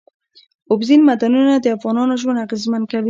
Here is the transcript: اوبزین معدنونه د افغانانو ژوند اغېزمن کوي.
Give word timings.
اوبزین 0.71 1.01
معدنونه 1.07 1.53
د 1.59 1.65
افغانانو 1.77 2.13
ژوند 2.21 2.41
اغېزمن 2.45 2.81
کوي. 2.91 2.99